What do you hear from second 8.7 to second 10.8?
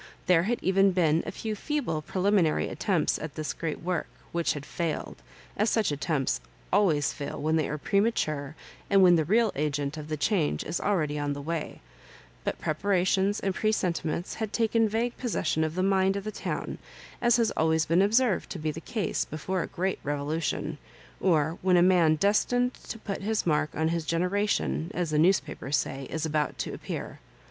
and when the real agent of the change is